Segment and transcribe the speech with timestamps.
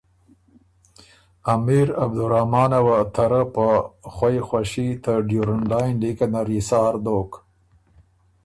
[1.53, 3.67] امیر عبدالرحمان وه ته رۀ په
[4.13, 7.31] خوئ خوشي ته ډیورنډ لائن لیکه نر حصار دوک۔